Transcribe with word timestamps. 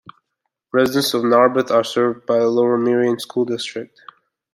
Residents 0.73 1.13
of 1.13 1.23
Narberth 1.25 1.69
are 1.69 1.83
served 1.83 2.25
by 2.25 2.39
the 2.39 2.47
Lower 2.47 2.75
Merion 2.75 3.19
School 3.19 3.45
District. 3.45 4.01